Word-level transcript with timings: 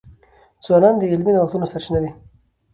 ځوانان 0.65 0.95
د 0.97 1.03
علمي 1.11 1.31
نوښتونو 1.33 1.69
سرچینه 1.71 1.99
دي. 2.03 2.11